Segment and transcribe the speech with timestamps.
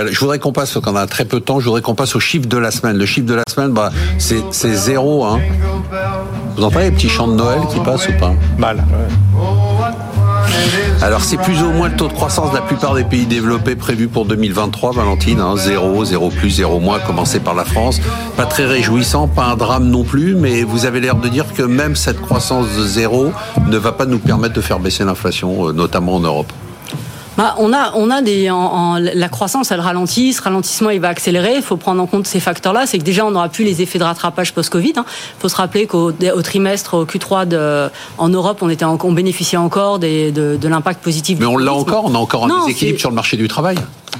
[0.00, 1.94] Euh, je voudrais qu'on passe, quand on a très peu de temps, je voudrais qu'on
[1.94, 2.98] passe au chiffre de la semaine.
[2.98, 5.24] Le chiffre de la semaine, bah, c'est, c'est zéro.
[5.24, 5.38] Hein.
[6.56, 8.32] Vous entendez les petits chants de Noël qui passent ou pas?
[8.58, 8.84] Mal.
[11.00, 13.76] Alors c'est plus ou moins le taux de croissance de la plupart des pays développés
[13.76, 15.38] prévu pour 2023, Valentine.
[15.38, 18.00] Hein, 0, 0 plus, 0 moins, commencé par la France.
[18.36, 21.62] Pas très réjouissant, pas un drame non plus, mais vous avez l'air de dire que
[21.62, 23.30] même cette croissance de zéro
[23.68, 26.52] ne va pas nous permettre de faire baisser l'inflation, euh, notamment en Europe.
[27.36, 30.32] Bah, on a, on a des, en, en- la croissance, elle ralentit.
[30.32, 31.56] Ce ralentissement, il va accélérer.
[31.56, 32.86] Il faut prendre en compte ces facteurs-là.
[32.86, 34.92] C'est que déjà, on n'aura plus les effets de rattrapage post-Covid.
[34.96, 35.02] Il
[35.40, 39.12] faut se rappeler qu'au au trimestre, au Q3 de, en Europe, on était, en- on
[39.12, 41.38] bénéficiait encore des, de, de l'impact positif.
[41.40, 43.76] Mais on l'a encore, on a encore un Non, déséquilibre sur le marché du travail.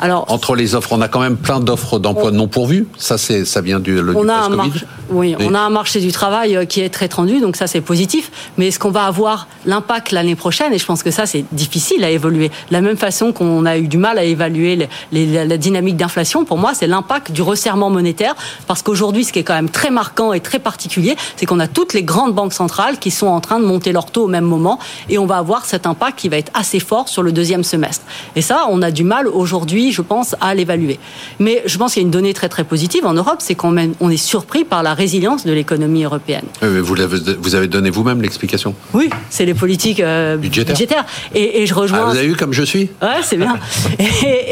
[0.00, 2.86] Alors, Entre les offres, on a quand même plein d'offres d'emploi non pourvus.
[2.98, 4.80] Ça, c'est, ça vient du, le, du on a, un post-Covid.
[5.10, 7.80] Oui, on a un marché du travail euh, qui est très tendu, donc ça c'est
[7.80, 8.30] positif.
[8.56, 10.72] Mais est-ce qu'on va avoir l'impact l'année prochaine?
[10.72, 12.48] Et je pense que ça c'est difficile à évoluer.
[12.48, 15.96] De la même façon qu'on a eu du mal à évaluer les- les- la, dynamique
[15.96, 18.34] d'inflation, pour moi c'est l'impact du resserrement monétaire,
[18.66, 21.68] parce qu'aujourd'hui ce qui est quand même très marquant et très particulier, c'est qu'on a
[21.68, 24.44] toutes les grandes banques centrales qui sont en train de monter leur taux au même
[24.44, 24.78] moment,
[25.08, 28.04] et on va avoir cet impact qui va être assez fort sur le deuxième semestre.
[28.34, 30.98] Et ça, on a du mal aujourd'hui, je pense, à l'évaluer.
[31.38, 33.76] Mais je pense qu'il y a une donnée très très positive en Europe, c'est qu'on
[34.00, 36.44] on est surpris par la résilience de l'économie européenne.
[36.62, 38.74] Mais vous, avez donné vous-même l'explication.
[38.94, 41.04] Oui, c'est les politiques euh, Budgétaires.
[41.34, 42.00] Et, et je rejoins.
[42.06, 43.56] Ah, vous avez vu comme je suis Ouais, c'est bien.
[43.98, 44.04] Et,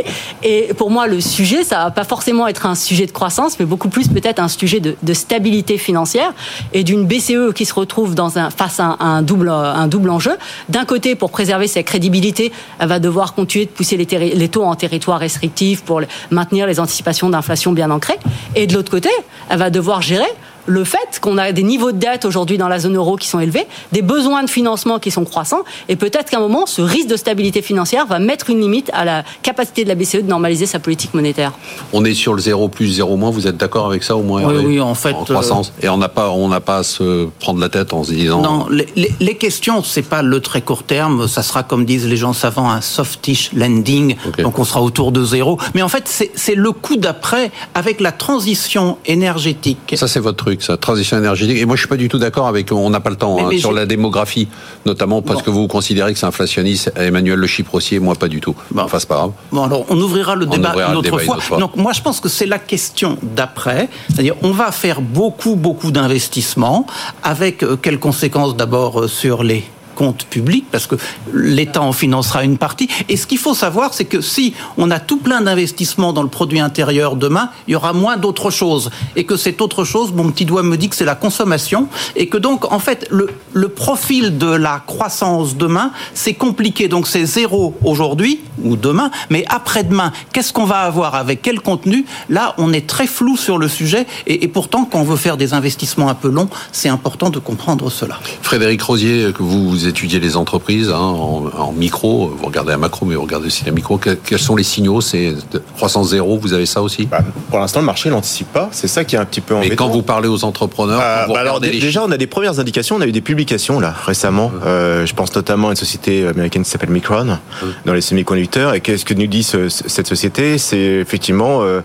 [0.00, 0.04] et-
[0.42, 3.66] et pour moi, le sujet, ça va pas forcément être un sujet de croissance, mais
[3.66, 6.32] beaucoup plus peut-être un sujet de, de stabilité financière
[6.72, 10.10] et d'une BCE qui se retrouve dans un, face à un, un double, un double
[10.10, 10.32] enjeu.
[10.68, 14.74] D'un côté, pour préserver sa crédibilité, elle va devoir continuer de pousser les, taux en
[14.76, 18.18] territoire restrictif pour les- maintenir les anticipations d'inflation bien ancrées.
[18.54, 19.10] Et de l'autre côté,
[19.50, 20.27] elle va devoir gérer
[20.68, 23.40] le fait qu'on a des niveaux de dette aujourd'hui dans la zone euro qui sont
[23.40, 27.08] élevés, des besoins de financement qui sont croissants, et peut-être qu'à un moment, ce risque
[27.08, 30.66] de stabilité financière va mettre une limite à la capacité de la BCE de normaliser
[30.66, 31.52] sa politique monétaire.
[31.92, 33.30] On est sur le 0 plus 0 moins.
[33.30, 35.72] Vous êtes d'accord avec ça au moins Oui, oui, en fait, euh, En croissance.
[35.82, 38.42] Et on n'a pas, on n'a pas à se prendre la tête en se disant.
[38.42, 41.26] Non, les, les- les questions, c'est pas le très court terme.
[41.28, 44.16] Ça sera, comme disent les gens savants, un softish landing.
[44.26, 44.42] Ok.
[44.42, 45.58] Donc on sera autour de zéro.
[45.74, 49.94] Mais en fait, c'est c'est le coup d'après avec la transition énergétique.
[49.96, 51.58] Ça, c'est votre truc, ça, transition énergétique.
[51.58, 52.70] Et moi, je suis pas du tout d'accord avec.
[52.72, 54.48] On n'a pas le temps Mais- hein, mais sur la démographie,
[54.86, 55.44] notamment parce Bon.
[55.46, 56.92] que vous considérez que c'est inflationniste.
[56.96, 58.54] Emmanuel Le Chyprossier, moi, pas du tout.
[58.70, 58.82] Bon.
[58.82, 59.32] Enfin, c'est pas grave.
[59.52, 61.36] Bon, alors on ouvrira le On débat ouvrira une autre débat une fois.
[61.36, 61.58] autre fois.
[61.58, 63.88] Donc moi, je pense que c'est la question d'après.
[64.10, 66.86] C'est-à-dire, on va faire beaucoup, beaucoup d'investissements
[67.22, 69.64] avec euh, quelles conséquences d'abord euh, sur les
[69.98, 70.94] comptes publics parce que
[71.34, 72.88] l'État en financera une partie.
[73.08, 76.28] Et ce qu'il faut savoir, c'est que si on a tout plein d'investissements dans le
[76.28, 78.90] produit intérieur demain, il y aura moins d'autre chose.
[79.16, 81.88] Et que cette autre chose, mon petit doigt me dit que c'est la consommation.
[82.14, 86.86] Et que donc, en fait, le, le profil de la croissance demain, c'est compliqué.
[86.86, 92.04] Donc c'est zéro aujourd'hui ou demain, mais après-demain, qu'est-ce qu'on va avoir avec quel contenu?
[92.28, 94.06] Là, on est très flou sur le sujet.
[94.26, 97.90] Et, pourtant, quand on veut faire des investissements un peu longs, c'est important de comprendre
[97.90, 98.18] cela.
[98.42, 103.06] Frédéric Rosier, que vous étudiez les entreprises hein, en, en micro, vous regardez la macro,
[103.06, 103.98] mais vous regardez aussi la micro.
[103.98, 105.34] Que- quels sont les signaux C'est
[105.76, 107.06] croissance zéro, vous avez ça aussi?
[107.06, 108.68] Bah, pour l'instant, le marché l'anticipe pas.
[108.72, 109.86] C'est ça qui est un petit peu Mais embêtant.
[109.86, 112.58] quand vous parlez aux entrepreneurs, Euh, vous bah alors, les déjà, on a des premières
[112.60, 112.96] indications.
[112.96, 114.52] On a eu des publications là récemment.
[114.64, 117.38] Euh, je pense notamment à une société américaine qui s'appelle Micron
[117.86, 118.74] dans les semi-conducteurs.
[118.74, 120.58] Et qu'est-ce que nous dit ce- cette société?
[120.58, 121.80] C'est effectivement euh,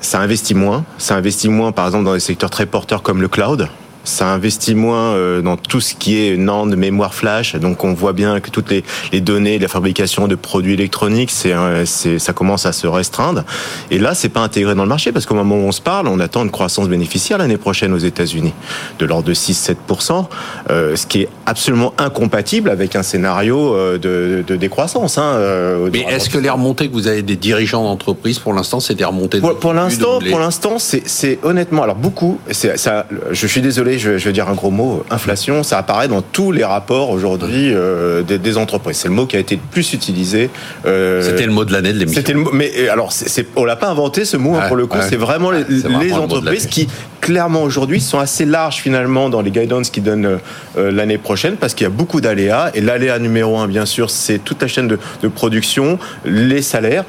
[0.00, 0.84] ça investit moins.
[0.98, 3.68] Ça investit moins, par exemple, dans des secteurs très porteurs comme le cloud.
[4.10, 7.54] Ça investit moins euh, dans tout ce qui est NAND, mémoire flash.
[7.56, 11.30] Donc on voit bien que toutes les, les données de la fabrication de produits électroniques,
[11.30, 13.44] c'est, un- c'est, ça commence à se restreindre.
[13.90, 16.08] Et là, c'est pas intégré dans le marché parce qu'au moment où on se parle,
[16.08, 18.52] on attend une croissance bénéficiaire l'année prochaine aux États-Unis
[18.98, 20.26] de l'ordre de 6-7%,
[20.70, 25.18] euh, ce qui est absolument incompatible avec un scénario euh, de, de décroissance.
[25.18, 28.80] Hein, euh, Mais est-ce que les remontées que vous avez des dirigeants d'entreprise, pour l'instant,
[28.80, 32.38] c'est des remontées pour, de pour l'instant, doublées pour l'instant, c'est, c'est honnêtement, alors beaucoup,
[32.50, 36.08] c'est, ça, je suis désolé, je, je vais dire un gros mot, inflation, ça apparaît
[36.08, 38.96] dans tous les rapports aujourd'hui euh, des, des entreprises.
[38.96, 40.50] C'est le mot qui a été le plus utilisé.
[40.86, 42.20] euh, C'était le mot de l'année de l'émission.
[42.20, 44.76] C'était le mot, mais euh, alors c'est- on l'a pas inventé ce mot hein, pour
[44.76, 44.98] le coup.
[44.98, 45.04] ouais.
[45.08, 46.88] C'est vraiment les, vraiment entreprises qui
[47.20, 50.38] clairement aujourd'hui sont assez larges finalement dans les guidance qu'ils donnent
[50.78, 54.10] euh, l'année prochaine parce qu'il y a beaucoup d'aléas et l'aléa numéro un bien sûr
[54.10, 57.04] c'est toute la chaîne de, de production, les salaires.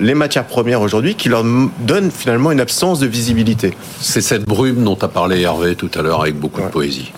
[0.00, 1.44] Les matières premières aujourd'hui qui leur
[1.80, 3.74] donnent finalement une absence de visibilité.
[4.00, 7.12] C'est cette brume dont a parlé Hervé tout à l'heure avec beaucoup de poésie.